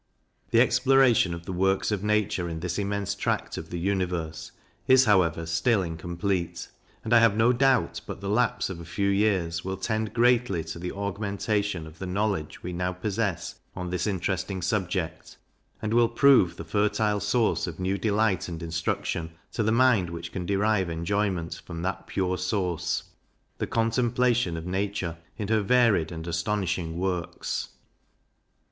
[0.49, 4.51] The exploration of the works of nature in this immense tract of the universe,
[4.87, 6.69] is however still incomplete;
[7.03, 10.63] and I have no doubt but the lapse of a few years will tend greatly
[10.63, 15.37] to the augmentation of the knowledge we now possess on this interesting subject,
[15.83, 20.31] and will prove the fertile source of new delight and instruction to the mind which
[20.31, 23.03] can derive enjoyment from that pure source,
[23.59, 27.67] the contemplation of nature in her varied and astonishing works.